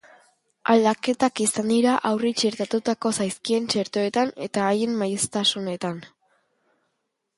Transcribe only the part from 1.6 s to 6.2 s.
dira haurrei txertatuko zaizkien txertoetan eta haien maiztasunetan.